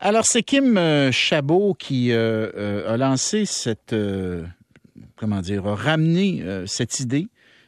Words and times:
Alors, 0.00 0.24
c'est 0.24 0.44
Kim 0.44 0.78
euh, 0.78 1.10
Chabot 1.10 1.74
qui 1.74 2.12
euh, 2.12 2.52
euh, 2.56 2.94
a 2.94 2.96
lancé 2.96 3.46
cette, 3.46 3.94
comment 5.16 5.40
dire, 5.40 5.66
a 5.66 5.74
ramené 5.74 6.44
cette 6.66 7.00
idée 7.00 7.26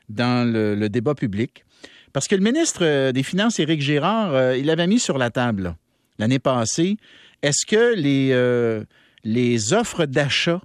dans 0.08 0.50
le, 0.50 0.88
débat 0.88 1.14
public. 1.14 1.64
Parce 2.12 2.28
que 2.28 2.36
le 2.36 2.42
ministre 2.42 3.10
des 3.10 3.22
Finances, 3.22 3.58
Éric 3.58 3.80
Girard, 3.80 4.54
il 4.54 4.70
avait 4.70 4.86
mis 4.86 4.98
sur 4.98 5.18
la 5.18 5.30
table 5.30 5.76
l'année 6.18 6.38
passée, 6.38 6.96
est-ce 7.42 7.64
que 7.66 7.94
les, 7.94 8.84
les 9.24 9.72
offres 9.72 10.06
d'achat, 10.06 10.60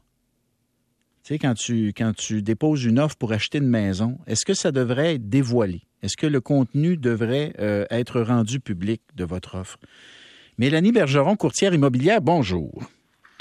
tu 1.23 1.33
sais, 1.33 1.39
quand 1.39 1.53
tu, 1.53 1.93
quand 1.95 2.13
tu 2.15 2.41
déposes 2.41 2.83
une 2.83 2.99
offre 2.99 3.15
pour 3.15 3.31
acheter 3.31 3.59
une 3.59 3.69
maison, 3.69 4.17
est-ce 4.27 4.43
que 4.43 4.53
ça 4.53 4.71
devrait 4.71 5.15
être 5.15 5.29
dévoilé? 5.29 5.81
Est-ce 6.01 6.17
que 6.17 6.27
le 6.27 6.41
contenu 6.41 6.97
devrait 6.97 7.53
être 7.89 8.21
rendu 8.21 8.59
public 8.59 9.01
de 9.15 9.23
votre 9.23 9.55
offre? 9.55 9.77
Mélanie 10.57 10.93
Bergeron, 10.93 11.35
courtière 11.35 11.73
immobilière, 11.73 12.21
bonjour. 12.21 12.71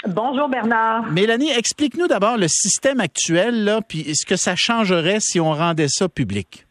Bonjour 0.05 0.49
Bernard. 0.49 1.09
Mélanie, 1.13 1.49
explique-nous 1.49 2.07
d'abord 2.07 2.37
le 2.37 2.47
système 2.49 2.99
actuel, 2.99 3.63
là, 3.63 3.81
puis 3.81 4.13
ce 4.13 4.25
que 4.25 4.35
ça 4.35 4.55
changerait 4.57 5.19
si 5.21 5.39
on 5.39 5.53
rendait 5.53 5.87
ça 5.87 6.09
public. 6.09 6.64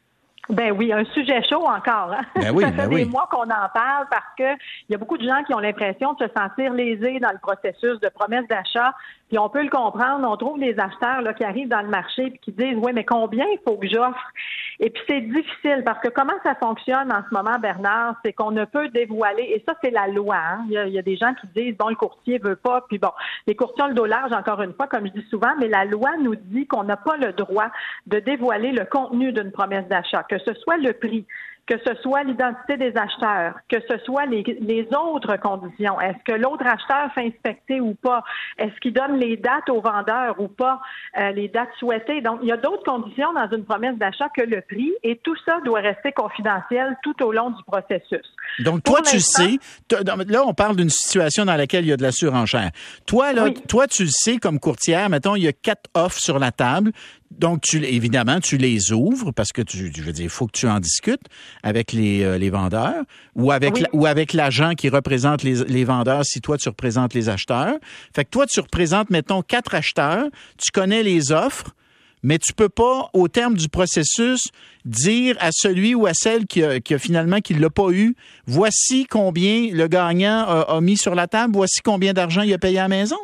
Ben 0.51 0.73
oui, 0.73 0.93
un 0.93 1.05
sujet 1.07 1.43
chaud 1.45 1.65
encore. 1.67 2.13
Hein? 2.13 2.25
Ben 2.37 2.51
oui, 2.55 2.65
ça 2.65 2.73
fait 2.73 2.89
ben 2.89 2.97
des 2.97 3.05
mois 3.07 3.29
qu'on 3.31 3.45
en 3.45 3.69
parle 3.73 4.07
parce 4.11 4.35
que 4.37 4.55
il 4.89 4.93
y 4.93 4.95
a 4.95 4.99
beaucoup 4.99 5.17
de 5.17 5.27
gens 5.27 5.43
qui 5.45 5.55
ont 5.55 5.59
l'impression 5.59 6.13
de 6.13 6.27
se 6.27 6.33
sentir 6.37 6.73
lésés 6.73 7.19
dans 7.21 7.33
le 7.33 7.39
processus 7.39 7.99
de 8.01 8.09
promesse 8.09 8.47
d'achat 8.49 8.95
puis 9.29 9.39
on 9.39 9.49
peut 9.49 9.63
le 9.63 9.71
comprendre, 9.71 10.29
on 10.31 10.37
trouve 10.37 10.61
des 10.61 10.79
acheteurs 10.79 11.23
là, 11.23 11.33
qui 11.33 11.45
arrivent 11.45 11.69
dans 11.69 11.81
le 11.81 11.89
marché 11.89 12.27
et 12.27 12.39
qui 12.39 12.53
disent 12.53 12.77
Oui, 12.77 12.93
mais 12.95 13.05
combien 13.05 13.45
il 13.47 13.59
faut 13.67 13.77
que 13.77 13.89
j'offre? 13.89 14.33
Et 14.81 14.91
puis 14.91 15.03
c'est 15.09 15.23
difficile 15.23 15.83
parce 15.85 15.99
que 16.01 16.09
comment 16.09 16.35
ça 16.45 16.55
fonctionne 16.55 17.11
en 17.11 17.23
ce 17.29 17.35
moment, 17.35 17.59
Bernard, 17.59 18.17
c'est 18.25 18.33
qu'on 18.33 18.51
ne 18.51 18.65
peut 18.65 18.89
dévoiler, 18.91 19.43
et 19.43 19.65
ça, 19.67 19.75
c'est 19.83 19.91
la 19.91 20.09
loi. 20.09 20.37
Hein. 20.37 20.65
Il, 20.69 20.93
y 20.93 20.99
a, 20.99 21.03
des 21.03 21.17
gens 21.17 21.33
qui 21.41 21.47
disent 21.49 21.77
Bon, 21.77 21.89
le 21.89 21.97
courtier 21.97 22.39
veut 22.39 22.57
pas, 22.57 22.83
puis 22.89 22.99
bon, 22.99 23.11
les 23.47 23.57
courtiers 23.57 23.85
ont 23.85 23.89
le 23.89 23.95
dos 23.95 24.05
large, 24.05 24.33
encore 24.33 24.61
une 24.61 24.75
fois, 24.75 24.87
comme 24.87 25.07
je 25.07 25.13
dis 25.13 25.27
souvent, 25.31 25.53
mais 25.59 25.69
la 25.69 25.85
loi 25.85 26.11
nous 26.21 26.37
dit 26.37 26.67
qu'on 26.67 26.85
n'a 26.85 26.97
pas 26.97 27.17
le 27.17 27.33
droit 27.33 27.71
de 28.07 28.21
dévoiler 28.21 28.73
le 28.73 28.85
contenu 28.85 29.33
d'une 29.33 29.53
promesse 29.53 29.89
d'achat, 29.89 30.23
que 30.39 30.53
ce 30.53 30.55
soit 30.61 30.77
le 30.79 30.93
prix, 30.93 31.27
que 31.67 31.77
ce 31.87 31.95
soit 32.03 32.25
l'identité 32.25 32.77
des 32.77 32.95
acheteurs, 32.97 33.55
que 33.71 33.79
ce 33.89 33.99
soit 34.05 34.27
les, 34.27 34.43
les 34.61 34.87
autres 34.95 35.37
conditions. 35.37 35.99
Est-ce 36.01 36.23
que 36.25 36.39
l'autre 36.39 36.67
acheteur 36.67 37.11
fait 37.15 37.27
inspecter 37.27 37.81
ou 37.81 37.95
pas? 37.95 38.23
Est-ce 38.59 38.79
qu'il 38.81 38.93
donne 38.93 39.17
les 39.17 39.37
dates 39.37 39.71
aux 39.71 39.81
vendeurs 39.81 40.39
ou 40.39 40.49
pas, 40.49 40.81
euh, 41.19 41.31
les 41.31 41.49
dates 41.49 41.71
souhaitées? 41.79 42.21
Donc, 42.21 42.41
il 42.43 42.49
y 42.49 42.53
a 42.53 42.59
d'autres 42.59 42.85
conditions 42.85 43.33
dans 43.33 43.49
une 43.51 43.65
promesse 43.65 43.97
d'achat 43.97 44.29
que 44.37 44.43
le 44.43 44.61
prix 44.61 44.93
et 45.03 45.19
tout 45.25 45.37
ça 45.47 45.61
doit 45.65 45.81
rester 45.81 46.13
confidentiel 46.13 46.97
tout 47.03 47.23
au 47.23 47.33
long 47.33 47.51
du 47.51 47.63
processus. 47.65 48.27
Donc, 48.59 48.83
toi, 48.83 49.01
tu 49.01 49.21
sais, 49.21 49.59
là, 49.91 50.45
on 50.47 50.53
parle 50.53 50.77
d'une 50.77 50.91
situation 50.91 51.47
dans 51.47 51.57
laquelle 51.57 51.85
il 51.85 51.89
y 51.89 51.93
a 51.93 51.97
de 51.97 52.03
la 52.03 52.13
surenchère. 52.13 52.71
Toi, 53.07 53.33
là, 53.33 53.47
toi, 53.69 53.87
tu 53.87 54.05
le 54.05 54.11
sais 54.11 54.37
comme 54.37 54.61
courtière, 54.61 55.09
mettons, 55.09 55.35
il 55.35 55.45
y 55.45 55.49
a 55.49 55.53
quatre 55.53 55.89
offres 55.95 56.21
sur 56.21 56.39
la 56.39 56.53
table 56.53 56.93
donc, 57.39 57.63
tu, 57.63 57.85
évidemment, 57.85 58.41
tu 58.41 58.57
les 58.57 58.93
ouvres 58.93 59.33
parce 59.33 59.53
que 59.53 59.63
tu, 59.63 59.93
je 59.95 60.03
veux 60.03 60.13
dire, 60.13 60.25
il 60.25 60.31
faut 60.31 60.47
que 60.47 60.57
tu 60.57 60.69
en 60.69 60.79
discutes 60.79 61.23
avec 61.63 61.93
les, 61.93 62.23
euh, 62.23 62.39
les 62.39 62.51
vendeurs 62.51 63.05
ou 63.35 63.51
avec, 63.53 63.85
ou 63.93 64.07
avec 64.07 64.33
l'agent 64.33 64.75
qui 64.75 64.89
représente 64.89 65.43
les, 65.43 65.65
les, 65.65 65.85
vendeurs 65.85 66.25
si 66.25 66.41
toi, 66.41 66.59
tu 66.59 66.69
représentes 66.69 67.15
les 67.15 67.29
acheteurs. 67.29 67.77
Fait 68.15 68.25
que 68.25 68.31
toi, 68.31 68.47
tu 68.47 68.61
représentes, 68.61 69.11
mettons, 69.11 69.43
quatre 69.43 69.75
acheteurs, 69.75 70.27
tu 70.59 70.71
connais 70.73 71.03
les 71.03 71.33
offres, 71.33 71.75
mais 72.23 72.39
tu 72.39 72.53
peux 72.55 72.69
pas, 72.69 73.11
au 73.13 73.29
terme 73.29 73.55
du 73.55 73.69
processus, 73.69 74.41
dire 74.85 75.37
à 75.41 75.51
celui 75.53 75.95
ou 75.95 76.07
à 76.07 76.15
celle 76.15 76.47
qui 76.47 76.63
a, 76.63 76.81
qui 76.81 76.95
a 76.95 76.99
finalement 76.99 77.41
qui 77.41 77.55
l'a 77.55 77.71
pas 77.71 77.91
eu, 77.91 78.17
voici 78.47 79.07
combien 79.07 79.69
le 79.73 79.87
gagnant 79.89 80.45
a, 80.47 80.77
a 80.77 80.81
mis 80.81 80.97
sur 80.97 81.15
la 81.15 81.27
table, 81.27 81.55
voici 81.55 81.81
combien 81.85 82.13
d'argent 82.13 82.43
il 82.43 82.53
a 82.53 82.59
payé 82.59 82.79
à 82.79 82.83
la 82.83 82.89
maison. 82.89 83.19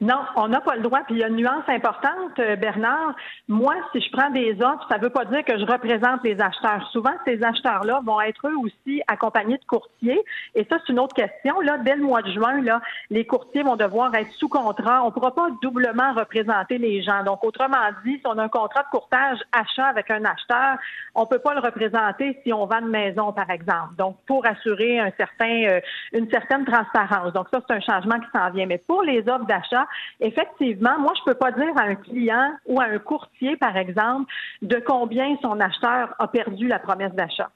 Non, 0.00 0.24
on 0.36 0.48
n'a 0.48 0.62
pas 0.62 0.76
le 0.76 0.82
droit. 0.82 1.00
Puis 1.04 1.16
il 1.16 1.20
y 1.20 1.24
a 1.24 1.28
une 1.28 1.36
nuance 1.36 1.68
importante, 1.68 2.38
euh, 2.38 2.56
Bernard. 2.56 3.14
Moi, 3.48 3.74
si 3.92 4.00
je 4.00 4.10
prends 4.10 4.30
des 4.30 4.52
offres, 4.62 4.86
ça 4.90 4.96
ne 4.96 5.02
veut 5.02 5.10
pas 5.10 5.26
dire 5.26 5.44
que 5.44 5.58
je 5.58 5.64
représente 5.66 6.24
les 6.24 6.40
acheteurs. 6.40 6.88
Souvent, 6.90 7.12
ces 7.26 7.42
acheteurs-là 7.42 8.00
vont 8.02 8.18
être 8.22 8.48
eux 8.48 8.56
aussi 8.56 9.02
accompagnés 9.08 9.58
de 9.58 9.64
courtiers. 9.66 10.22
Et 10.54 10.64
ça, 10.70 10.78
c'est 10.78 10.92
une 10.92 11.00
autre 11.00 11.14
question. 11.14 11.60
Là, 11.60 11.76
dès 11.78 11.96
le 11.96 12.02
mois 12.02 12.22
de 12.22 12.32
juin, 12.32 12.62
là, 12.62 12.80
les 13.10 13.26
courtiers 13.26 13.62
vont 13.62 13.76
devoir 13.76 14.14
être 14.14 14.30
sous 14.38 14.48
contrat. 14.48 15.02
On 15.02 15.08
ne 15.08 15.10
pourra 15.10 15.34
pas 15.34 15.48
doublement 15.60 16.14
représenter 16.14 16.78
les 16.78 17.02
gens. 17.02 17.22
Donc, 17.22 17.44
autrement 17.44 17.76
dit, 18.04 18.14
si 18.14 18.26
on 18.26 18.38
a 18.38 18.44
un 18.44 18.48
contrat 18.48 18.84
de 18.84 18.88
courtage 18.90 19.38
achat 19.52 19.84
avec 19.84 20.10
un 20.10 20.24
acheteur, 20.24 20.78
on 21.14 21.22
ne 21.22 21.26
peut 21.26 21.40
pas 21.40 21.52
le 21.52 21.60
représenter 21.60 22.40
si 22.42 22.54
on 22.54 22.64
vend 22.64 22.80
une 22.80 22.88
maison, 22.88 23.34
par 23.34 23.50
exemple. 23.50 23.96
Donc, 23.98 24.16
pour 24.26 24.46
assurer 24.46 24.98
un 24.98 25.10
certain, 25.18 25.64
euh, 25.64 25.80
une 26.14 26.30
certaine 26.30 26.64
transparence. 26.64 27.34
Donc, 27.34 27.48
ça, 27.52 27.60
c'est 27.68 27.74
un 27.74 27.80
changement 27.80 28.18
qui 28.18 28.30
s'en 28.32 28.48
vient. 28.50 28.64
Mais 28.64 28.78
pour 28.78 29.02
les 29.02 29.20
offres 29.28 29.44
d'achat, 29.44 29.86
effectivement, 30.20 30.98
moi, 30.98 31.12
je 31.18 31.22
peux 31.24 31.38
pas 31.38 31.52
dire 31.52 31.76
à 31.76 31.82
un 31.82 31.94
client 31.94 32.52
ou 32.66 32.80
à 32.80 32.84
un 32.84 32.98
courtier, 32.98 33.56
par 33.56 33.76
exemple, 33.76 34.32
de 34.62 34.82
combien 34.86 35.36
son 35.42 35.60
acheteur 35.60 36.14
a 36.18 36.28
perdu 36.28 36.66
la 36.68 36.78
promesse 36.78 37.12
d'achat 37.12 37.50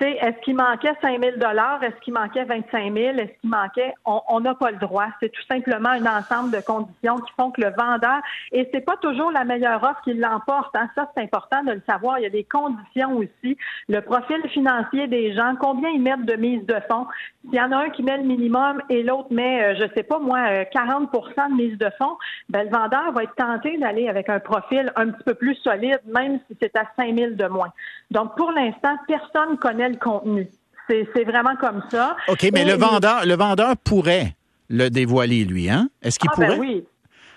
est-ce 0.00 0.40
qu'il 0.42 0.56
manquait 0.56 0.92
5 1.00 1.20
000 1.22 1.36
Est-ce 1.36 2.00
qu'il 2.00 2.14
manquait 2.14 2.44
25 2.44 2.92
000 2.92 2.96
Est-ce 3.16 3.40
qu'il 3.40 3.50
manquait? 3.50 3.94
On 4.04 4.40
n'a 4.40 4.54
pas 4.54 4.72
le 4.72 4.78
droit. 4.78 5.06
C'est 5.20 5.30
tout 5.30 5.42
simplement 5.48 5.90
un 5.90 6.04
ensemble 6.06 6.50
de 6.50 6.60
conditions 6.60 7.18
qui 7.18 7.32
font 7.38 7.50
que 7.52 7.60
le 7.60 7.70
vendeur 7.70 8.20
et 8.52 8.68
c'est 8.72 8.80
pas 8.80 8.96
toujours 8.96 9.30
la 9.30 9.44
meilleure 9.44 9.82
offre 9.82 10.00
qui 10.02 10.14
l'emporte. 10.14 10.74
Hein. 10.74 10.88
Ça, 10.94 11.10
c'est 11.14 11.22
important 11.22 11.62
de 11.62 11.72
le 11.72 11.82
savoir. 11.88 12.18
Il 12.18 12.22
y 12.22 12.26
a 12.26 12.30
des 12.30 12.44
conditions 12.44 13.16
aussi. 13.16 13.56
Le 13.88 14.00
profil 14.00 14.42
financier 14.50 15.06
des 15.06 15.32
gens, 15.34 15.54
combien 15.60 15.90
ils 15.90 16.02
mettent 16.02 16.26
de 16.26 16.36
mise 16.36 16.66
de 16.66 16.76
fonds? 16.90 17.06
S'il 17.44 17.54
y 17.54 17.60
en 17.60 17.70
a 17.72 17.76
un 17.76 17.90
qui 17.90 18.02
met 18.02 18.16
le 18.16 18.24
minimum 18.24 18.82
et 18.88 19.02
l'autre 19.02 19.32
met, 19.32 19.62
euh, 19.62 19.74
je 19.76 19.94
sais 19.94 20.02
pas 20.02 20.18
moi, 20.18 20.38
40% 20.74 21.08
euh, 21.08 21.48
de 21.50 21.54
mise 21.54 21.78
de 21.78 21.90
fonds, 21.98 22.16
ben, 22.48 22.64
le 22.64 22.70
vendeur 22.70 23.12
va 23.12 23.22
être 23.22 23.34
tenté 23.36 23.76
d'aller 23.78 24.08
avec 24.08 24.28
un 24.28 24.40
profil 24.40 24.90
un 24.96 25.10
petit 25.10 25.24
peu 25.24 25.34
plus 25.34 25.54
solide, 25.56 26.00
même 26.06 26.40
si 26.48 26.56
c'est 26.60 26.76
à 26.76 26.84
5 26.96 27.16
000 27.16 27.30
de 27.32 27.46
moins. 27.46 27.72
Donc, 28.10 28.36
pour 28.36 28.50
l'instant, 28.52 28.96
personne 29.06 29.58
connaît 29.58 29.83
le 29.88 29.96
contenu. 29.96 30.48
C'est 30.88 31.24
vraiment 31.24 31.56
comme 31.60 31.82
ça. 31.90 32.16
OK, 32.28 32.46
mais 32.52 32.64
le 32.64 32.74
vendeur, 32.74 33.24
le 33.24 33.34
vendeur 33.34 33.76
pourrait 33.78 34.36
le 34.68 34.90
dévoiler, 34.90 35.44
lui, 35.44 35.70
hein? 35.70 35.88
Est-ce 36.02 36.18
qu'il 36.18 36.30
ah, 36.32 36.36
ben 36.38 36.46
pourrait? 36.46 36.58
oui. 36.58 36.84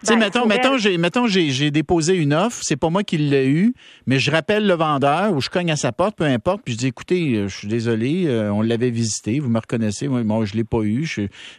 Tu 0.01 0.07
sais, 0.07 0.13
ben, 0.13 0.19
mettons, 0.19 0.45
mettons, 0.45 0.77
j'ai, 0.77 0.97
mettons, 0.97 1.25
j'ai, 1.25 1.71
déposé 1.71 2.13
une 2.13 2.33
offre, 2.33 2.59
c'est 2.61 2.75
pas 2.75 2.91
moi 2.91 3.03
qui 3.03 3.17
l'ai 3.17 3.47
eu, 3.47 3.73
mais 4.05 4.19
je 4.19 4.29
rappelle 4.29 4.67
le 4.67 4.75
vendeur 4.75 5.33
ou 5.33 5.41
je 5.41 5.49
cogne 5.49 5.71
à 5.71 5.75
sa 5.75 5.91
porte, 5.91 6.15
peu 6.15 6.23
importe, 6.23 6.61
puis 6.63 6.75
je 6.75 6.77
dis, 6.77 6.87
écoutez, 6.87 7.33
euh, 7.33 7.47
je 7.47 7.57
suis 7.57 7.67
désolé, 7.67 8.27
euh, 8.27 8.51
on 8.53 8.61
l'avait 8.61 8.91
visité, 8.91 9.39
vous 9.39 9.49
me 9.49 9.59
reconnaissez, 9.59 10.07
moi, 10.07 10.23
moi 10.23 10.45
je 10.45 10.53
l'ai 10.53 10.63
pas 10.63 10.83
eu. 10.83 11.07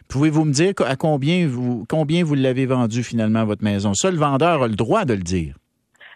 Pouvez-vous 0.07 0.45
me 0.45 0.53
dire 0.53 0.73
à 0.85 0.95
combien 0.95 1.47
vous, 1.47 1.85
combien 1.89 2.23
vous 2.23 2.35
l'avez 2.35 2.65
vendu 2.65 3.03
finalement 3.03 3.43
votre 3.43 3.63
maison? 3.63 3.93
Ça, 3.93 4.09
le 4.09 4.17
vendeur 4.17 4.63
a 4.63 4.67
le 4.69 4.75
droit 4.75 5.03
de 5.03 5.15
le 5.15 5.23
dire. 5.23 5.55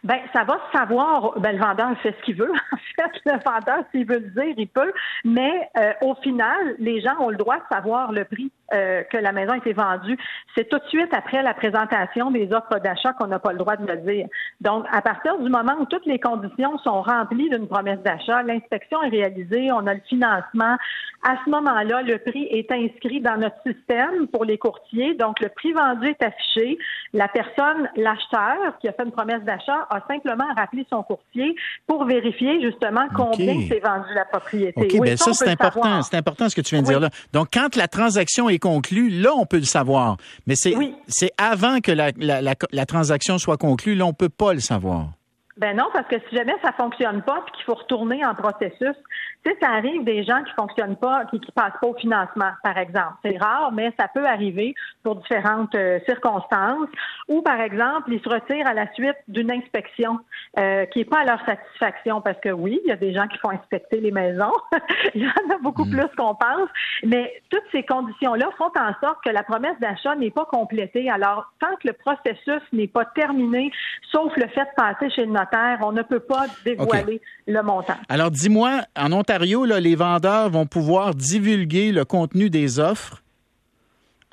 Ben, 0.04 0.20
ça 0.34 0.44
va 0.44 0.60
savoir. 0.74 1.40
Ben, 1.40 1.56
le 1.56 1.64
vendeur 1.64 1.98
fait 2.02 2.16
ce 2.20 2.26
qu'il 2.26 2.36
veut. 2.36 2.52
En 2.74 3.04
fait, 3.04 3.22
le 3.26 3.40
vendeur, 3.44 3.84
s'il 3.92 4.06
veut 4.06 4.20
le 4.20 4.30
dire, 4.30 4.54
il 4.56 4.68
peut. 4.68 4.94
Mais 5.26 5.68
euh, 5.78 5.94
au 6.02 6.14
final, 6.16 6.76
les 6.78 7.02
gens 7.02 7.16
ont 7.20 7.30
le 7.30 7.38
droit 7.38 7.58
de 7.58 7.64
savoir 7.72 8.12
le 8.12 8.24
prix 8.24 8.52
euh, 8.74 9.04
que 9.04 9.18
la 9.18 9.34
maison 9.34 9.52
a 9.52 9.58
été 9.58 9.74
vendue. 9.74 10.18
C'est 10.56 10.68
tout 10.70 10.80
de 10.80 10.88
suite 10.88 11.14
après 11.14 11.44
la 11.44 11.54
présentation 11.54 12.32
des 12.32 12.52
offres 12.54 12.80
d'achat 12.80 13.14
qu'on 13.14 13.28
n'a 13.28 13.38
pas 13.38 13.52
le 13.52 13.58
droit 13.58 13.76
de 13.76 13.86
le 13.86 13.98
dire. 13.98 14.28
Donc, 14.62 14.86
à 14.92 15.02
partir 15.02 15.38
du 15.38 15.50
moment 15.50 15.74
où 15.80 15.86
toutes 15.86 16.06
les 16.06 16.18
conditions 16.18 16.78
sont 16.80 17.02
remplies 17.02 17.50
d'une 17.50 17.68
promesse 17.68 18.00
d'achat, 18.00 18.42
l'inspection 18.42 19.04
est 19.04 19.10
réalisée, 19.10 19.72
on 19.72 19.86
a 19.86 19.94
le 19.94 20.02
financement. 20.08 20.78
À 21.24 21.36
ce 21.46 21.50
moment-là, 21.52 22.02
le 22.02 22.18
prix 22.18 22.48
est 22.50 22.72
inscrit 22.72 23.22
dans 23.22 23.38
notre 23.38 23.58
système 23.66 24.28
pour 24.28 24.44
les 24.44 24.58
courtiers. 24.58 25.14
Donc, 25.16 25.40
le 25.40 25.50
prix 25.50 25.74
vendu 25.74 26.08
est 26.08 26.24
affiché. 26.24 26.78
La 27.14 27.28
personne, 27.28 27.90
l'acheteur 27.96 28.80
qui 28.80 28.88
a 28.88 28.94
fait 28.94 29.04
une 29.04 29.12
promesse 29.12 29.44
d'achat, 29.44 29.88
a 29.90 30.02
simplement 30.08 30.48
rappelé 30.58 30.86
son 30.90 31.04
courtier 31.04 31.56
pour 31.86 32.06
vérifier 32.06 32.62
justement 32.62 33.06
combien 33.16 33.68
s'est 33.68 33.82
vendu 33.84 34.14
la 34.16 34.26
propriété. 34.26 34.82
OK, 34.82 35.02
bien 35.02 35.18
ça, 35.18 35.34
c'est 35.34 35.50
important. 35.50 36.02
C'est 36.02 36.18
important 36.18 36.50
ce 36.50 36.56
que 36.56 36.62
tu 36.62 36.76
viens 36.76 36.82
de 36.82 36.88
dire 36.88 37.00
là. 37.00 37.10
Donc, 37.34 37.50
quand 37.54 37.76
la 37.76 37.88
transaction 37.88 38.50
est 38.50 38.63
là, 38.64 39.32
on 39.36 39.46
peut 39.46 39.58
le 39.58 39.64
savoir. 39.64 40.18
Mais 40.48 40.56
c'est 40.56 40.76
c'est 41.08 41.32
avant 41.38 41.80
que 41.80 41.92
la, 41.92 42.12
la, 42.18 42.42
la, 42.42 42.86
transaction 42.86 43.38
soit 43.38 43.58
conclue, 43.58 43.96
là, 43.96 44.06
on 44.06 44.14
peut 44.14 44.30
pas 44.30 44.54
le 44.54 44.60
savoir. 44.60 45.10
Ben 45.58 45.76
non, 45.76 45.86
parce 45.94 46.08
que 46.08 46.16
si 46.30 46.36
jamais 46.36 46.56
ça 46.64 46.72
fonctionne 46.72 47.22
pas 47.22 47.44
puis 47.46 47.56
qu'il 47.56 47.66
faut 47.66 47.76
retourner 47.76 48.26
en 48.26 48.34
processus, 48.34 48.96
tu 49.44 49.52
sais, 49.52 49.58
ça 49.62 49.72
arrive 49.72 50.04
des 50.06 50.24
gens 50.24 50.42
qui 50.44 50.52
fonctionnent 50.54 50.96
pas, 50.96 51.26
qui, 51.26 51.40
qui 51.40 51.52
passent 51.52 51.74
pas 51.82 51.88
au 51.88 51.96
financement, 51.96 52.52
par 52.64 52.78
exemple. 52.78 53.16
C'est 53.26 53.38
rare, 53.38 53.72
mais 53.74 53.92
ça 54.00 54.08
peut 54.08 54.26
arriver 54.26 54.74
pour 55.04 55.18
différentes 55.18 55.76
euh, 55.76 56.00
circonstances. 56.08 56.88
Ou, 57.28 57.42
par 57.42 57.60
exemple, 57.60 58.14
ils 58.14 58.22
se 58.22 58.30
retirent 58.30 58.68
à 58.68 58.74
la 58.74 58.92
suite 58.94 59.18
d'une 59.28 59.52
inspection 59.52 60.20
euh, 60.60 60.86
qui 60.86 61.02
est 61.02 61.06
pas 61.06 61.20
à 61.22 61.26
leur 61.26 61.46
satisfaction, 61.46 62.22
parce 62.22 62.40
que 62.40 62.50
oui, 62.50 62.80
il 62.86 62.90
y 62.90 62.92
a 62.94 62.96
des 62.96 63.14
gens 63.14 63.28
qui 63.28 63.38
font 63.40 63.50
inspecter 63.50 64.00
les 64.00 64.12
maisons. 64.12 64.54
il 65.14 65.24
y 65.24 65.28
en 65.28 65.54
a 65.54 65.58
beaucoup 65.62 65.86
mm. 65.86 65.92
plus 65.92 66.08
qu'on 66.18 66.36
pense. 66.36 66.70
Mais 67.04 67.34
toutes 67.50 67.64
ces 67.74 67.84
conditions-là 67.84 68.50
font 68.58 68.72
en 68.80 68.94
sorte 69.06 69.18
que 69.26 69.30
la 69.30 69.44
promesse 69.44 69.78
d'achat 69.82 70.16
n'est 70.16 70.32
pas 70.32 70.46
complétée. 70.46 71.10
Alors, 71.10 71.52
tant 71.60 71.76
que 71.82 71.88
le 71.90 71.94
processus 71.94 72.62
n'est 72.72 72.88
pas 72.88 73.06
terminé, 73.06 73.72
sauf 74.10 74.32
le 74.38 74.48
fait 74.48 74.62
de 74.62 74.76
passer 74.78 75.10
chez 75.10 75.26
le 75.26 75.32
notaire, 75.32 75.80
on 75.82 75.92
ne 75.92 76.02
peut 76.02 76.22
pas 76.22 76.46
dévoiler 76.64 77.22
le 77.46 77.62
montant. 77.62 77.96
Alors, 78.08 78.32
dis-moi, 78.32 78.84
en 78.98 79.12
Ontario, 79.12 79.33
les 79.40 79.96
vendeurs 79.96 80.50
vont 80.50 80.66
pouvoir 80.66 81.16
divulguer 81.16 81.92
le 81.92 82.06
contenu 82.06 82.50
des 82.50 82.80
offres 82.80 83.24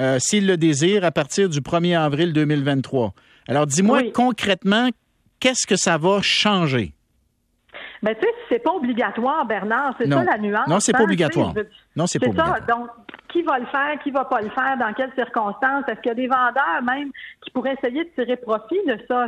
euh, 0.00 0.19
s'il 0.19 0.47
le 0.47 0.56
désire, 0.56 1.05
à 1.05 1.11
partir 1.11 1.49
du 1.49 1.61
1er 1.61 1.99
avril 1.99 2.32
2023. 2.32 3.12
Alors, 3.49 3.67
dis-moi 3.67 4.02
concrètement, 4.14 4.88
qu'est-ce 5.41 5.67
que 5.67 5.76
ça 5.76 5.99
va 5.99 6.20
changer? 6.23 6.94
Ben, 8.02 8.14
tu 8.14 8.23
sais, 8.23 8.35
c'est 8.49 8.61
pas 8.61 8.73
obligatoire, 8.73 9.44
Bernard. 9.44 9.94
C'est 9.99 10.08
ça 10.08 10.25
la 10.25 10.38
nuance. 10.38 10.67
Non, 10.69 10.81
c'est 10.81 10.93
pas 10.93 11.00
hein, 11.00 11.05
obligatoire. 11.05 11.52
Non, 11.94 12.06
c'est 12.06 12.19
pas 12.19 12.29
obligatoire. 12.29 12.58
Ça. 12.67 12.75
Donc, 12.75 12.88
qui 13.29 13.43
va 13.43 13.58
le 13.58 13.67
faire, 13.67 13.99
qui 14.02 14.11
va 14.11 14.25
pas 14.25 14.41
le 14.41 14.49
faire, 14.50 14.76
dans 14.79 14.93
quelles 14.94 15.12
circonstances? 15.14 15.85
Est-ce 15.87 16.00
qu'il 16.00 16.08
y 16.08 16.12
a 16.12 16.14
des 16.14 16.26
vendeurs 16.26 16.82
même 16.82 17.11
qui 17.43 17.50
pourraient 17.50 17.76
essayer 17.82 18.05
de 18.05 18.11
tirer 18.11 18.37
profit 18.37 18.81
de 18.87 18.99
ça? 19.06 19.26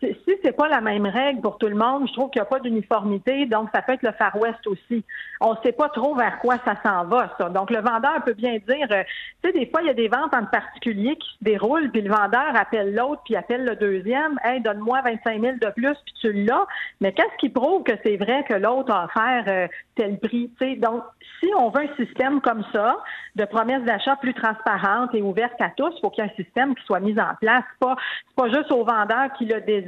Si 0.00 0.32
c'est 0.44 0.56
pas 0.56 0.68
la 0.68 0.80
même 0.80 1.06
règle 1.06 1.40
pour 1.40 1.58
tout 1.58 1.66
le 1.66 1.74
monde, 1.74 2.06
je 2.06 2.12
trouve 2.12 2.30
qu'il 2.30 2.40
n'y 2.40 2.46
a 2.46 2.50
pas 2.50 2.60
d'uniformité, 2.60 3.46
donc 3.46 3.68
ça 3.74 3.82
peut 3.82 3.94
être 3.94 4.02
le 4.02 4.12
Far 4.12 4.36
West 4.36 4.64
aussi. 4.66 5.04
On 5.40 5.52
ne 5.52 5.58
sait 5.64 5.72
pas 5.72 5.88
trop 5.88 6.14
vers 6.14 6.38
quoi 6.38 6.56
ça 6.64 6.74
s'en 6.84 7.04
va, 7.04 7.34
ça. 7.36 7.48
Donc 7.48 7.70
le 7.70 7.80
vendeur 7.80 8.22
peut 8.24 8.34
bien 8.34 8.58
dire, 8.68 8.86
euh, 8.90 9.02
tu 9.42 9.50
sais, 9.50 9.58
des 9.58 9.66
fois 9.66 9.82
il 9.82 9.88
y 9.88 9.90
a 9.90 9.94
des 9.94 10.08
ventes 10.08 10.34
en 10.34 10.44
particulier 10.44 11.16
qui 11.16 11.28
se 11.28 11.44
déroulent, 11.44 11.90
puis 11.90 12.02
le 12.02 12.10
vendeur 12.10 12.54
appelle 12.54 12.94
l'autre, 12.94 13.22
puis 13.24 13.34
appelle 13.34 13.64
le 13.64 13.74
deuxième, 13.74 14.38
hey, 14.44 14.60
donne-moi 14.60 15.00
25 15.02 15.40
000 15.40 15.56
de 15.60 15.70
plus, 15.70 15.96
puis 16.04 16.14
tu 16.20 16.32
l'as. 16.32 16.66
Mais 17.00 17.12
qu'est-ce 17.12 17.36
qui 17.38 17.48
prouve 17.48 17.82
que 17.82 17.92
c'est 18.04 18.16
vrai 18.16 18.44
que 18.48 18.54
l'autre 18.54 18.92
a 18.92 19.06
offert 19.06 19.44
euh, 19.48 19.66
tel 19.96 20.18
prix, 20.18 20.50
tu 20.60 20.64
sais? 20.64 20.76
Donc 20.76 21.02
si 21.40 21.48
on 21.56 21.70
veut 21.70 21.82
un 21.82 22.04
système 22.04 22.40
comme 22.40 22.64
ça, 22.72 22.98
de 23.36 23.44
promesses 23.44 23.84
d'achat 23.84 24.16
plus 24.16 24.34
transparentes 24.34 25.14
et 25.14 25.22
ouvertes 25.22 25.60
à 25.60 25.70
tous, 25.76 25.92
il 25.96 26.00
faut 26.00 26.10
qu'il 26.10 26.24
y 26.24 26.26
ait 26.26 26.30
un 26.30 26.42
système 26.42 26.74
qui 26.74 26.84
soit 26.84 27.00
mis 27.00 27.18
en 27.18 27.34
place. 27.40 27.64
Pas, 27.78 27.96
pas 28.36 28.48
juste 28.48 28.72
au 28.72 28.84
vendeur 28.84 29.32
qui 29.36 29.44
le 29.44 29.60
désire 29.60 29.87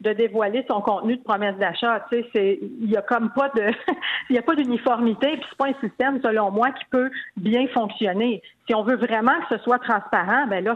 de 0.00 0.12
dévoiler 0.12 0.64
son 0.68 0.80
contenu 0.80 1.16
de 1.16 1.22
promesse 1.22 1.56
d'achat. 1.56 2.04
Tu 2.10 2.24
sais, 2.34 2.58
il 2.60 2.90
y 2.90 2.96
a 2.96 3.02
comme 3.02 3.30
pas 3.30 3.48
de, 3.50 3.70
il 4.30 4.36
y 4.36 4.38
a 4.38 4.42
pas 4.42 4.54
d'uniformité, 4.54 5.28
puis 5.36 5.46
c'est 5.48 5.58
pas 5.58 5.68
un 5.68 5.88
système, 5.88 6.20
selon 6.22 6.50
moi, 6.50 6.70
qui 6.72 6.84
peut 6.90 7.10
bien 7.36 7.66
fonctionner. 7.68 8.42
Si 8.66 8.74
on 8.74 8.82
veut 8.82 8.96
vraiment 8.96 9.38
que 9.48 9.56
ce 9.56 9.62
soit 9.62 9.78
transparent, 9.78 10.46
ben 10.48 10.64
là, 10.64 10.74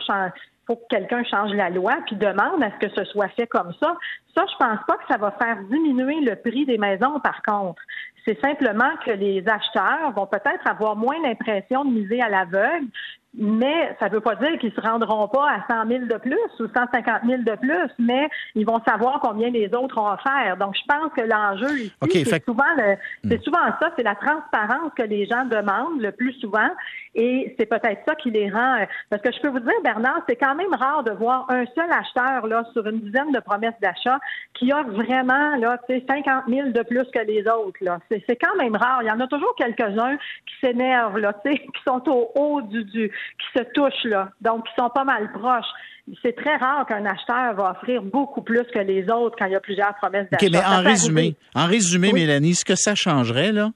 faut 0.66 0.76
que 0.76 0.86
quelqu'un 0.90 1.24
change 1.24 1.52
la 1.52 1.70
loi 1.70 1.94
puis 2.06 2.16
demande 2.16 2.62
à 2.62 2.70
ce 2.72 2.86
que 2.86 2.94
ce 2.94 3.04
soit 3.06 3.28
fait 3.28 3.46
comme 3.46 3.72
ça. 3.80 3.96
Ça, 4.36 4.44
je 4.46 4.56
pense 4.58 4.78
pas 4.86 4.96
que 4.96 5.04
ça 5.10 5.16
va 5.16 5.30
faire 5.32 5.56
diminuer 5.70 6.20
le 6.20 6.36
prix 6.36 6.66
des 6.66 6.78
maisons, 6.78 7.18
par 7.20 7.42
contre. 7.42 7.82
C'est 8.24 8.38
simplement 8.42 8.90
que 9.04 9.12
les 9.12 9.42
acheteurs 9.48 10.12
vont 10.14 10.26
peut-être 10.26 10.68
avoir 10.68 10.94
moins 10.94 11.16
l'impression 11.22 11.84
de 11.84 11.90
miser 11.90 12.20
à 12.20 12.28
l'aveugle, 12.28 12.86
mais 13.38 13.96
ça 14.00 14.08
ne 14.08 14.14
veut 14.14 14.20
pas 14.20 14.34
dire 14.34 14.58
qu'ils 14.58 14.72
se 14.72 14.80
rendront 14.80 15.28
pas 15.28 15.48
à 15.48 15.64
100 15.72 15.88
000 15.88 16.04
de 16.06 16.16
plus 16.16 16.36
ou 16.58 16.66
150 16.66 17.22
000 17.24 17.42
de 17.42 17.54
plus, 17.56 17.90
mais 17.98 18.28
ils 18.56 18.66
vont 18.66 18.80
savoir 18.86 19.20
combien 19.20 19.48
les 19.50 19.72
autres 19.74 19.96
ont 19.98 20.10
offert. 20.12 20.56
Donc, 20.58 20.74
je 20.76 20.82
pense 20.88 21.12
que 21.16 21.22
l'enjeu 21.22 21.78
ici, 21.78 22.24
c'est 22.24 22.44
souvent, 22.44 22.64
hmm. 22.76 23.28
c'est 23.30 23.42
souvent 23.42 23.64
ça, 23.80 23.92
c'est 23.96 24.02
la 24.02 24.16
transparence 24.16 24.92
que 24.96 25.04
les 25.04 25.26
gens 25.26 25.44
demandent 25.44 26.00
le 26.00 26.10
plus 26.10 26.32
souvent, 26.40 26.68
et 27.14 27.54
c'est 27.58 27.66
peut-être 27.66 28.02
ça 28.06 28.14
qui 28.16 28.30
les 28.30 28.50
rend. 28.50 28.80
Euh, 28.80 28.86
parce 29.10 29.22
que 29.22 29.32
je 29.32 29.40
peux 29.40 29.48
vous 29.48 29.60
dire, 29.60 29.80
Bernard, 29.84 30.22
c'est 30.28 30.36
quand 30.36 30.54
même 30.54 30.74
rare 30.74 31.04
de 31.04 31.12
voir 31.12 31.46
un 31.48 31.64
seul 31.74 31.90
acheteur 31.90 32.46
là 32.46 32.64
sur 32.72 32.86
une 32.86 33.00
dizaine 33.00 33.32
de 33.32 33.40
promesses 33.40 33.78
d'achat 33.80 34.18
qui 34.54 34.72
a 34.72 34.82
vraiment 34.82 35.56
là, 35.56 35.78
50 35.88 36.44
000 36.48 36.68
de 36.70 36.82
plus 36.82 37.04
que 37.12 37.20
les 37.20 37.42
autres. 37.48 37.78
Là, 37.80 37.98
c'est, 38.10 38.36
quand 38.36 38.56
même 38.56 38.76
rare. 38.76 39.02
Il 39.02 39.08
y 39.08 39.10
en 39.10 39.20
a 39.20 39.26
toujours 39.26 39.54
quelques-uns 39.56 40.16
qui 40.16 40.54
s'énervent 40.60 41.18
là, 41.18 41.32
qui 41.44 41.82
sont 41.86 42.02
au 42.08 42.30
haut 42.34 42.62
du, 42.62 42.84
du 42.84 43.10
qui 43.38 43.58
se 43.58 43.64
touchent, 43.72 44.04
là, 44.04 44.30
donc 44.40 44.64
qui 44.64 44.72
sont 44.78 44.90
pas 44.90 45.04
mal 45.04 45.30
proches. 45.32 45.66
C'est 46.22 46.34
très 46.34 46.56
rare 46.56 46.86
qu'un 46.86 47.04
acheteur 47.04 47.54
va 47.54 47.72
offrir 47.72 48.02
beaucoup 48.02 48.40
plus 48.40 48.64
que 48.72 48.78
les 48.78 49.10
autres 49.10 49.36
quand 49.38 49.46
il 49.46 49.52
y 49.52 49.56
a 49.56 49.60
plusieurs 49.60 49.94
promesses 49.96 50.28
d'achat. 50.30 50.46
OK, 50.46 50.52
mais 50.52 50.64
en 50.64 50.82
résumé, 50.82 51.36
en 51.54 51.66
résumé, 51.66 52.12
Mélanie, 52.12 52.54
ce 52.54 52.64
que 52.64 52.74
ça 52.74 52.94
changerait, 52.94 53.52
là, 53.52 53.72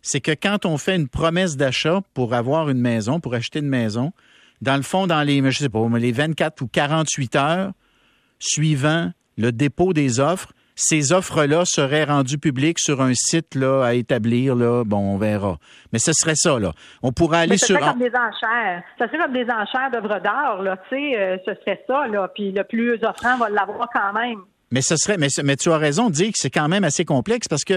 c'est 0.00 0.20
que 0.20 0.32
quand 0.32 0.66
on 0.66 0.78
fait 0.78 0.96
une 0.96 1.08
promesse 1.08 1.56
d'achat 1.56 2.00
pour 2.14 2.34
avoir 2.34 2.70
une 2.70 2.80
maison, 2.80 3.20
pour 3.20 3.34
acheter 3.34 3.58
une 3.58 3.68
maison, 3.68 4.12
dans 4.60 4.76
le 4.76 4.82
fond, 4.82 5.06
dans 5.06 5.22
les, 5.22 5.42
je 5.50 5.58
sais 5.58 5.68
pas, 5.68 5.86
les 5.98 6.12
24 6.12 6.62
ou 6.62 6.68
48 6.68 7.36
heures 7.36 7.72
suivant 8.38 9.12
le 9.36 9.52
dépôt 9.52 9.92
des 9.92 10.20
offres, 10.20 10.52
ces 10.74 11.12
offres-là 11.12 11.64
seraient 11.64 12.04
rendues 12.04 12.38
publiques 12.38 12.78
sur 12.80 13.00
un 13.00 13.12
site 13.14 13.54
là, 13.54 13.82
à 13.84 13.94
établir. 13.94 14.54
Là, 14.54 14.84
bon, 14.84 15.14
on 15.14 15.18
verra. 15.18 15.58
Mais 15.92 15.98
ce 15.98 16.12
serait 16.12 16.34
ça. 16.34 16.58
Là. 16.58 16.72
On 17.02 17.12
pourrait 17.12 17.38
aller 17.38 17.58
sur... 17.58 17.78
Serait 17.78 17.90
comme 17.90 18.00
des 18.00 18.08
enchères. 18.08 18.82
Ça 18.98 19.06
serait 19.06 19.18
comme 19.18 19.32
des 19.32 19.44
enchères 19.44 19.90
d'œuvres 19.92 20.20
d'art. 20.20 20.62
Là, 20.62 20.76
tu 20.88 20.96
sais, 20.96 21.18
euh, 21.18 21.36
ce 21.46 21.54
serait 21.54 21.82
ça. 21.86 22.06
Là, 22.08 22.28
puis 22.34 22.52
le 22.52 22.64
plus 22.64 22.94
offrant 23.04 23.36
va 23.38 23.48
l'avoir 23.48 23.88
quand 23.92 24.12
même. 24.12 24.40
Mais 24.70 24.82
ce 24.82 24.96
serait, 24.96 25.18
mais, 25.18 25.28
mais 25.44 25.54
tu 25.56 25.70
as 25.70 25.78
raison 25.78 26.08
de 26.08 26.14
dire 26.14 26.28
que 26.28 26.38
c'est 26.38 26.50
quand 26.50 26.68
même 26.68 26.82
assez 26.82 27.04
complexe 27.04 27.46
parce 27.46 27.62
que 27.62 27.74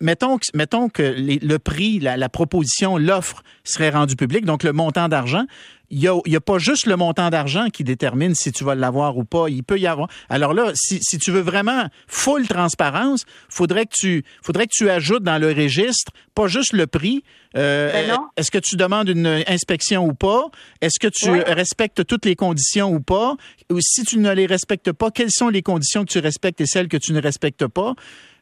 mettons, 0.00 0.38
mettons 0.54 0.88
que 0.88 1.02
le 1.02 1.58
prix, 1.58 1.98
la, 1.98 2.28
proposition, 2.28 2.96
l'offre 2.96 3.42
serait 3.64 3.90
rendue 3.90 4.16
publique, 4.16 4.44
donc 4.44 4.62
le 4.62 4.72
montant 4.72 5.08
d'argent. 5.08 5.44
Il 5.88 6.00
n'y 6.00 6.08
a, 6.08 6.14
a, 6.14 6.40
pas 6.40 6.58
juste 6.58 6.86
le 6.86 6.96
montant 6.96 7.30
d'argent 7.30 7.68
qui 7.68 7.84
détermine 7.84 8.34
si 8.34 8.50
tu 8.50 8.64
vas 8.64 8.74
l'avoir 8.74 9.16
ou 9.16 9.24
pas. 9.24 9.48
Il 9.48 9.62
peut 9.62 9.78
y 9.78 9.86
avoir. 9.86 10.08
Alors 10.28 10.52
là, 10.52 10.72
si, 10.74 10.98
si 11.00 11.16
tu 11.18 11.30
veux 11.30 11.40
vraiment 11.40 11.86
full 12.08 12.48
transparence, 12.48 13.24
faudrait 13.48 13.86
que 13.86 13.92
tu 13.94 14.24
faudrait 14.42 14.66
que 14.66 14.72
tu 14.74 14.90
ajoutes 14.90 15.22
dans 15.22 15.38
le 15.38 15.52
registre 15.52 16.10
pas 16.36 16.48
juste 16.48 16.72
le 16.72 16.86
prix. 16.86 17.24
Euh, 17.56 17.90
ben 17.90 18.18
Est-ce 18.36 18.50
que 18.50 18.58
tu 18.58 18.76
demandes 18.76 19.08
une 19.08 19.42
inspection 19.48 20.06
ou 20.06 20.12
pas? 20.12 20.50
Est-ce 20.80 21.00
que 21.00 21.08
tu 21.08 21.30
respectes 21.30 22.04
toutes 22.04 22.26
les 22.26 22.36
conditions 22.36 22.92
ou 22.92 23.00
pas? 23.00 23.36
Ou 23.70 23.78
si 23.80 24.02
tu 24.02 24.18
ne 24.18 24.32
les 24.32 24.46
respectes 24.46 24.92
pas, 24.92 25.10
quelles 25.10 25.32
sont 25.32 25.48
les 25.48 25.62
conditions 25.62 26.04
que 26.04 26.12
tu 26.12 26.18
respectes 26.18 26.60
et 26.60 26.66
celles 26.66 26.88
que 26.88 26.98
tu 26.98 27.12
ne 27.12 27.20
respectes 27.20 27.66
pas? 27.66 27.94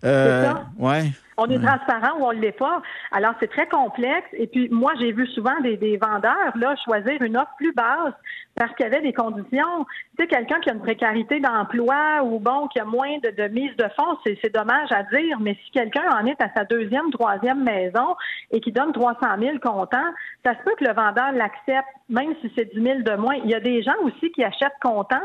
Euh, 0.04 0.52
Ouais. 0.76 1.12
On 1.36 1.46
est 1.46 1.58
transparent 1.58 2.18
ou 2.18 2.24
on 2.24 2.32
ne 2.32 2.40
l'est 2.40 2.52
pas. 2.52 2.82
Alors, 3.12 3.32
c'est 3.40 3.50
très 3.50 3.66
complexe. 3.66 4.28
Et 4.34 4.46
puis, 4.46 4.68
moi, 4.70 4.92
j'ai 5.00 5.12
vu 5.12 5.26
souvent 5.28 5.58
des, 5.60 5.76
des, 5.76 5.96
vendeurs 5.96 6.56
là 6.56 6.74
choisir 6.84 7.20
une 7.22 7.36
offre 7.36 7.50
plus 7.56 7.72
basse 7.72 8.14
parce 8.56 8.72
qu'il 8.74 8.84
y 8.84 8.88
avait 8.88 9.02
des 9.02 9.12
conditions. 9.12 9.86
Tu 10.16 10.22
sais, 10.22 10.26
quelqu'un 10.28 10.60
qui 10.60 10.70
a 10.70 10.74
une 10.74 10.80
précarité 10.80 11.40
d'emploi 11.40 12.22
ou, 12.22 12.38
bon, 12.38 12.68
qui 12.68 12.78
a 12.78 12.84
moins 12.84 13.18
de, 13.18 13.30
de 13.30 13.48
mise 13.48 13.74
de 13.76 13.86
fonds, 13.96 14.16
c'est 14.24 14.54
dommage 14.54 14.92
à 14.92 15.02
dire, 15.04 15.38
mais 15.40 15.56
si 15.64 15.70
quelqu'un 15.72 16.04
en 16.12 16.26
est 16.26 16.40
à 16.40 16.50
sa 16.56 16.64
deuxième, 16.64 17.10
troisième 17.10 17.64
maison 17.64 18.14
et 18.50 18.60
qui 18.60 18.70
donne 18.72 18.92
300 18.92 19.18
000 19.40 19.58
comptant, 19.58 20.06
ça 20.44 20.52
se 20.52 20.62
peut 20.62 20.74
que 20.78 20.84
le 20.84 20.94
vendeur 20.94 21.32
l'accepte, 21.32 21.88
même 22.08 22.34
si 22.40 22.52
c'est 22.56 22.72
10 22.74 22.80
000 22.80 22.98
de 23.00 23.16
moins. 23.16 23.34
Il 23.44 23.50
y 23.50 23.54
a 23.54 23.60
des 23.60 23.82
gens 23.82 23.96
aussi 24.02 24.30
qui 24.32 24.44
achètent 24.44 24.78
comptant 24.82 25.22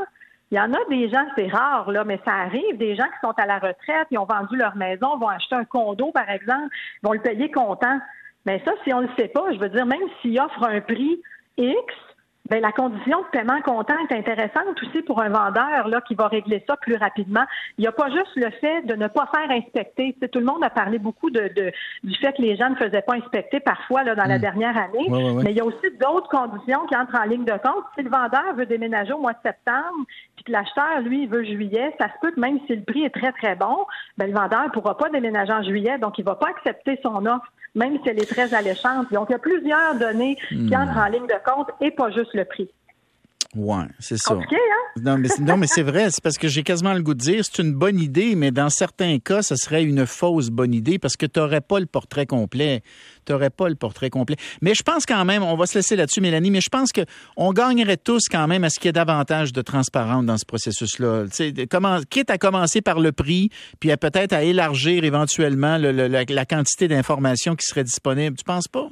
il 0.51 0.57
y 0.57 0.59
en 0.59 0.73
a 0.73 0.79
des 0.89 1.09
gens, 1.09 1.25
c'est 1.37 1.47
rare, 1.47 1.91
là, 1.91 2.03
mais 2.03 2.19
ça 2.25 2.33
arrive, 2.33 2.77
des 2.77 2.95
gens 2.95 3.05
qui 3.05 3.19
sont 3.21 3.33
à 3.37 3.45
la 3.45 3.59
retraite, 3.59 4.07
ils 4.09 4.17
ont 4.17 4.25
vendu 4.25 4.55
leur 4.55 4.75
maison, 4.75 5.17
vont 5.17 5.27
acheter 5.27 5.55
un 5.55 5.65
condo, 5.65 6.11
par 6.11 6.29
exemple, 6.29 6.73
vont 7.03 7.13
le 7.13 7.21
payer 7.21 7.51
comptant. 7.51 7.99
Mais 8.45 8.61
ça, 8.65 8.71
si 8.83 8.93
on 8.93 9.01
ne 9.01 9.07
le 9.07 9.13
sait 9.17 9.27
pas, 9.27 9.51
je 9.53 9.59
veux 9.59 9.69
dire, 9.69 9.85
même 9.85 10.01
s'ils 10.21 10.39
offrent 10.39 10.63
un 10.63 10.81
prix 10.81 11.21
X, 11.57 11.93
ben, 12.49 12.61
la 12.61 12.71
condition 12.71 13.21
de 13.21 13.27
paiement 13.31 13.61
comptant 13.61 13.95
est 14.09 14.15
intéressante 14.15 14.81
aussi 14.81 15.01
pour 15.03 15.21
un 15.21 15.29
vendeur 15.29 15.87
là, 15.87 16.01
qui 16.01 16.15
va 16.15 16.27
régler 16.27 16.63
ça 16.67 16.75
plus 16.77 16.95
rapidement. 16.95 17.43
Il 17.77 17.81
n'y 17.81 17.87
a 17.87 17.91
pas 17.91 18.09
juste 18.09 18.35
le 18.35 18.49
fait 18.61 18.81
de 18.85 18.95
ne 18.95 19.07
pas 19.07 19.29
faire 19.33 19.49
inspecter. 19.51 20.15
tout 20.31 20.39
le 20.39 20.45
monde 20.45 20.63
a 20.63 20.69
parlé 20.69 20.99
beaucoup 20.99 21.29
de, 21.29 21.51
du 22.03 22.15
fait 22.15 22.33
que 22.33 22.41
les 22.41 22.55
gens 22.55 22.69
ne 22.69 22.75
faisaient 22.75 23.01
pas 23.01 23.15
inspecter 23.15 23.59
parfois 23.59 24.03
là, 24.03 24.15
dans 24.15 24.25
la 24.25 24.37
mm. 24.37 24.41
dernière 24.41 24.77
année. 24.77 25.07
Mais 25.43 25.51
il 25.51 25.57
y 25.57 25.61
a 25.61 25.65
aussi 25.65 25.91
d'autres 25.99 26.29
conditions 26.29 26.85
qui 26.87 26.95
entrent 26.95 27.19
en 27.19 27.25
ligne 27.25 27.45
de 27.45 27.51
compte. 27.51 27.83
Si 27.95 28.03
le 28.03 28.09
vendeur 28.09 28.55
veut 28.55 28.65
déménager 28.65 29.13
au 29.13 29.19
mois 29.19 29.33
de 29.33 29.39
septembre, 29.43 30.05
puis 30.35 30.45
que 30.45 30.51
l'acheteur, 30.51 31.01
lui, 31.01 31.27
veut 31.27 31.43
juillet, 31.43 31.93
ça 31.99 32.07
se 32.07 32.13
peut 32.21 32.31
que 32.31 32.39
même 32.39 32.59
si 32.65 32.75
le 32.75 32.83
prix 32.83 33.03
est 33.03 33.09
très, 33.09 33.31
très 33.31 33.55
bon, 33.55 33.85
ben, 34.17 34.27
le 34.27 34.33
vendeur 34.33 34.63
ne 34.63 34.69
pourra 34.69 34.97
pas 34.97 35.09
déménager 35.09 35.53
en 35.53 35.63
juillet, 35.63 35.97
donc 35.99 36.17
il 36.17 36.21
ne 36.21 36.29
va 36.29 36.35
pas 36.35 36.47
accepter 36.49 36.99
son 37.03 37.25
offre 37.25 37.51
même 37.75 37.97
si 38.01 38.09
elle 38.09 38.19
est 38.19 38.29
très 38.29 38.53
alléchante. 38.53 39.11
Donc, 39.11 39.27
il 39.29 39.33
y 39.33 39.35
a 39.35 39.39
plusieurs 39.39 39.95
données 39.95 40.37
qui 40.47 40.55
hmm. 40.55 40.73
entrent 40.73 40.97
en 40.97 41.05
ligne 41.05 41.27
de 41.27 41.51
compte 41.51 41.69
et 41.81 41.91
pas 41.91 42.09
juste 42.11 42.33
le 42.33 42.38
prix. 42.45 42.69
Oui, 43.55 43.83
c'est 43.99 44.17
ça. 44.17 44.33
Hein? 44.33 44.41
Non, 45.01 45.17
mais, 45.17 45.29
non, 45.39 45.55
mais 45.55 45.67
c'est 45.67 45.83
vrai, 45.83 46.09
c'est 46.09 46.21
parce 46.21 46.37
que 46.37 46.47
j'ai 46.47 46.63
quasiment 46.63 46.93
le 46.93 47.01
goût 47.01 47.13
de 47.13 47.19
dire, 47.19 47.45
c'est 47.45 47.61
une 47.61 47.73
bonne 47.73 47.99
idée, 47.99 48.35
mais 48.35 48.51
dans 48.51 48.69
certains 48.69 49.19
cas, 49.19 49.41
ce 49.41 49.55
serait 49.55 49.83
une 49.83 50.05
fausse 50.05 50.49
bonne 50.49 50.73
idée 50.73 50.99
parce 50.99 51.15
que 51.15 51.25
tu 51.25 51.39
n'aurais 51.39 51.61
pas 51.61 51.79
le 51.79 51.85
portrait 51.85 52.25
complet. 52.25 52.81
Tu 53.25 53.31
n'aurais 53.31 53.51
pas 53.51 53.69
le 53.69 53.75
portrait 53.75 54.09
complet. 54.09 54.35
Mais 54.61 54.73
je 54.73 54.83
pense 54.83 55.05
quand 55.05 55.23
même, 55.23 55.41
on 55.41 55.55
va 55.55 55.67
se 55.67 55.77
laisser 55.77 55.95
là-dessus, 55.95 56.19
Mélanie, 56.19 56.51
mais 56.51 56.59
je 56.59 56.69
pense 56.69 56.89
qu'on 56.91 57.53
gagnerait 57.53 57.97
tous 57.97 58.23
quand 58.29 58.47
même 58.47 58.63
à 58.65 58.69
ce 58.69 58.79
qu'il 58.79 58.87
y 58.87 58.89
ait 58.89 58.93
davantage 58.93 59.53
de 59.53 59.61
transparence 59.61 60.25
dans 60.25 60.37
ce 60.37 60.45
processus-là. 60.45 61.25
Quitte 62.09 62.31
à 62.31 62.37
commencer 62.37 62.81
par 62.81 62.99
le 62.99 63.11
prix, 63.11 63.51
puis 63.79 63.91
à 63.91 63.97
peut-être 63.97 64.33
à 64.33 64.43
élargir 64.43 65.05
éventuellement 65.05 65.77
la, 65.77 66.09
la 66.09 66.45
quantité 66.45 66.89
d'informations 66.89 67.55
qui 67.55 67.65
seraient 67.65 67.85
disponibles. 67.85 68.35
Tu 68.35 68.43
penses 68.43 68.67
pas? 68.67 68.89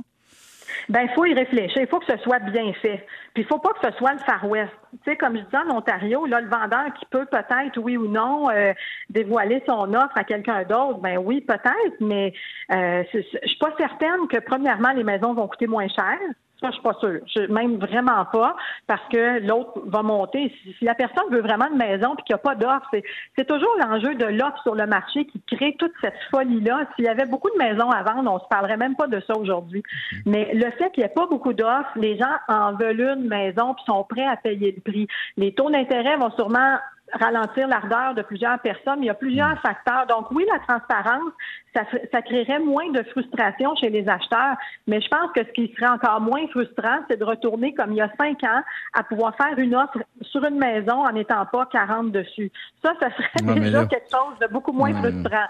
Ben, 0.89 1.01
il 1.01 1.09
faut 1.09 1.25
y 1.25 1.33
réfléchir. 1.33 1.81
Il 1.81 1.87
faut 1.87 1.99
que 1.99 2.11
ce 2.11 2.17
soit 2.17 2.39
bien 2.39 2.73
fait. 2.73 3.05
Puis 3.33 3.43
il 3.43 3.45
faut 3.45 3.59
pas 3.59 3.71
que 3.73 3.89
ce 3.89 3.97
soit 3.97 4.13
le 4.13 4.19
Far 4.19 4.47
West. 4.47 4.71
Tu 5.03 5.11
sais, 5.11 5.17
comme 5.17 5.37
je 5.37 5.41
disais 5.41 5.57
en 5.57 5.77
Ontario, 5.77 6.25
là, 6.25 6.41
le 6.41 6.49
vendeur 6.49 6.93
qui 6.99 7.05
peut 7.05 7.25
peut-être, 7.25 7.77
oui 7.77 7.97
ou 7.97 8.07
non, 8.07 8.49
euh, 8.49 8.73
dévoiler 9.09 9.61
son 9.65 9.93
offre 9.93 10.17
à 10.17 10.23
quelqu'un 10.23 10.63
d'autre, 10.63 10.99
ben 10.99 11.17
oui, 11.17 11.41
peut-être, 11.41 11.99
mais 11.99 12.33
euh, 12.71 13.03
je 13.13 13.19
suis 13.19 13.57
pas 13.59 13.73
certaine 13.77 14.27
que 14.29 14.39
premièrement 14.39 14.91
les 14.91 15.03
maisons 15.03 15.33
vont 15.33 15.47
coûter 15.47 15.67
moins 15.67 15.87
cher. 15.87 16.17
Ça, 16.61 16.69
je 16.69 16.73
suis 16.73 16.81
pas 16.81 16.93
sûre. 16.99 17.19
Je, 17.27 17.51
même 17.51 17.77
vraiment 17.77 18.25
pas, 18.25 18.55
parce 18.87 19.01
que 19.11 19.45
l'autre 19.45 19.79
va 19.85 20.01
monter. 20.01 20.51
Si, 20.63 20.85
la 20.85 20.95
personne 20.95 21.25
veut 21.29 21.41
vraiment 21.41 21.67
une 21.69 21.77
maison 21.77 22.15
puis 22.15 22.25
qu'il 22.25 22.35
n'y 22.35 22.39
a 22.39 22.43
pas 22.43 22.55
d'offre, 22.55 22.89
c'est 23.37 23.45
toujours 23.45 23.75
l'enjeu 23.79 24.15
de 24.15 24.25
l'offre 24.25 24.61
sur 24.63 24.73
le 24.73 24.87
marché 24.87 25.25
qui 25.25 25.41
crée 25.41 25.75
toute 25.77 25.93
cette 26.01 26.17
folie-là. 26.31 26.87
S'il 26.95 27.05
y 27.05 27.09
avait 27.09 27.25
beaucoup 27.25 27.49
de 27.51 27.57
maisons 27.57 27.89
à 27.91 28.03
vendre, 28.03 28.31
on 28.31 28.39
se 28.39 28.47
parlerait 28.49 28.77
même 28.77 28.95
pas 28.95 29.07
de 29.07 29.19
ça 29.27 29.37
aujourd'hui. 29.37 29.81
Mm-hmm. 29.81 30.21
Mais 30.25 30.51
le 30.53 30.71
fait 30.71 30.91
qu'il 30.91 31.03
n'y 31.03 31.09
ait 31.09 31.13
pas 31.13 31.27
beaucoup 31.27 31.53
d'offres, 31.53 31.91
les 31.95 32.17
gens 32.17 32.25
en 32.47 32.73
veulent 32.73 33.01
une 33.01 33.27
maison 33.27 33.75
puis 33.75 33.83
sont 33.85 34.03
prêts 34.03 34.25
à 34.25 34.35
payer 34.35 34.73
le 34.75 34.81
prix. 34.81 35.07
Les 35.37 35.53
taux 35.53 35.69
d'intérêt 35.69 36.17
vont 36.17 36.31
sûrement 36.31 36.77
ralentir 37.13 37.67
l'ardeur 37.67 38.13
de 38.15 38.21
plusieurs 38.21 38.59
personnes. 38.59 38.99
Il 38.99 39.05
y 39.05 39.09
a 39.09 39.13
plusieurs 39.13 39.55
mm. 39.55 39.59
facteurs. 39.59 40.07
Donc 40.07 40.31
oui, 40.31 40.45
la 40.51 40.59
transparence, 40.59 41.31
ça, 41.73 41.83
ça, 42.11 42.21
créerait 42.21 42.59
moins 42.59 42.89
de 42.91 43.03
frustration 43.03 43.75
chez 43.75 43.89
les 43.89 44.07
acheteurs. 44.09 44.55
Mais 44.87 44.99
je 45.01 45.07
pense 45.07 45.31
que 45.33 45.43
ce 45.43 45.51
qui 45.51 45.73
serait 45.75 45.89
encore 45.89 46.21
moins 46.21 46.47
frustrant, 46.47 46.99
c'est 47.09 47.17
de 47.17 47.23
retourner 47.23 47.73
comme 47.73 47.91
il 47.91 47.97
y 47.97 48.01
a 48.01 48.11
cinq 48.19 48.43
ans 48.43 48.61
à 48.93 49.03
pouvoir 49.03 49.35
faire 49.35 49.57
une 49.57 49.75
offre 49.75 49.99
sur 50.21 50.43
une 50.45 50.57
maison 50.57 51.05
en 51.05 51.11
n'étant 51.11 51.45
pas 51.45 51.67
40 51.71 52.11
dessus. 52.11 52.51
Ça, 52.83 52.93
ça 52.99 53.09
serait 53.11 53.59
déjà 53.59 53.85
quelque 53.85 54.09
chose 54.11 54.39
de 54.41 54.47
beaucoup 54.47 54.73
moins 54.73 54.93
frustrant. 54.93 55.47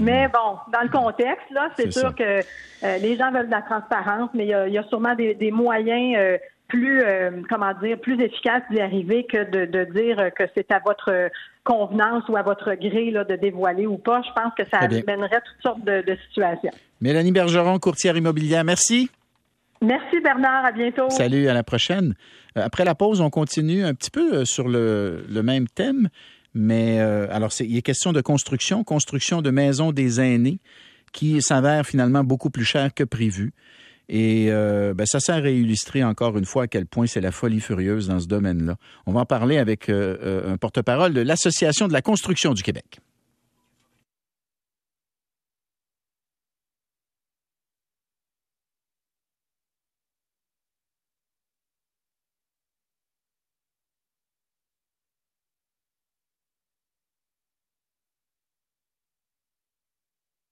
mais 0.00 0.28
bon, 0.28 0.58
dans 0.72 0.82
le 0.82 0.88
contexte, 0.88 1.50
là, 1.50 1.68
c'est 1.76 1.92
sûr 1.92 2.14
que 2.14 2.40
euh, 2.82 2.98
les 2.98 3.16
gens 3.16 3.30
veulent 3.30 3.46
de 3.46 3.50
la 3.50 3.62
transparence, 3.62 4.30
mais 4.34 4.46
il 4.46 4.72
y 4.72 4.78
a, 4.78 4.82
sûrement 4.84 5.14
des, 5.14 5.50
moyens 5.50 6.16
euh, 6.18 6.38
plus, 6.68 7.02
euh, 7.02 7.42
comment 7.48 7.72
dire, 7.82 7.98
plus 8.00 8.20
efficace 8.20 8.62
d'y 8.70 8.80
arriver 8.80 9.24
que 9.24 9.50
de, 9.50 9.84
dire 9.92 10.30
que 10.36 10.44
c'est 10.54 10.70
à 10.70 10.80
votre 10.84 11.30
convenance 11.64 12.24
ou 12.28 12.36
à 12.36 12.42
votre 12.42 12.74
gré 12.74 13.10
là, 13.10 13.24
de 13.24 13.36
dévoiler 13.36 13.86
ou 13.86 13.98
pas. 13.98 14.22
Je 14.22 14.32
pense 14.40 14.52
que 14.56 14.64
ça 14.70 14.78
amènerait 14.78 15.40
toutes 15.44 15.62
sortes 15.62 15.84
de, 15.84 16.16
situations. 16.28 16.70
Mélanie 17.00 17.32
Bergeron, 17.32 17.78
courtière 17.78 18.16
immobilière, 18.16 18.64
merci. 18.64 19.10
Merci 19.82 20.20
Bernard, 20.20 20.64
à 20.64 20.72
bientôt. 20.72 21.10
Salut, 21.10 21.48
à 21.48 21.54
la 21.54 21.62
prochaine. 21.62 22.14
Euh, 22.56 22.62
après 22.64 22.84
la 22.84 22.94
pause, 22.94 23.20
on 23.20 23.30
continue 23.30 23.84
un 23.84 23.94
petit 23.94 24.10
peu 24.10 24.34
euh, 24.34 24.44
sur 24.44 24.68
le, 24.68 25.24
même 25.42 25.68
thème, 25.68 26.08
mais 26.54 26.98
alors 26.98 27.50
il 27.60 27.76
est 27.76 27.82
question 27.82 28.12
de 28.12 28.22
construction, 28.22 28.82
construction 28.82 29.42
de 29.42 29.50
maisons 29.50 29.92
des 29.92 30.20
aînés 30.20 30.58
qui 31.12 31.42
s'avère 31.42 31.84
finalement 31.84 32.24
beaucoup 32.24 32.50
plus 32.50 32.64
cher 32.64 32.94
que 32.94 33.04
prévu. 33.04 33.52
Et 34.08 34.46
euh, 34.50 34.94
ben, 34.94 35.06
ça 35.06 35.18
sert 35.18 35.44
à 35.44 35.50
illustrer 35.50 36.04
encore 36.04 36.38
une 36.38 36.44
fois 36.44 36.64
à 36.64 36.66
quel 36.68 36.86
point 36.86 37.06
c'est 37.06 37.20
la 37.20 37.32
folie 37.32 37.60
furieuse 37.60 38.08
dans 38.08 38.20
ce 38.20 38.26
domaine-là. 38.26 38.76
On 39.06 39.12
va 39.12 39.20
en 39.20 39.26
parler 39.26 39.58
avec 39.58 39.88
euh, 39.88 40.16
euh, 40.22 40.52
un 40.52 40.56
porte-parole 40.56 41.12
de 41.12 41.20
l'Association 41.20 41.88
de 41.88 41.92
la 41.92 42.02
construction 42.02 42.54
du 42.54 42.62
Québec. 42.62 43.00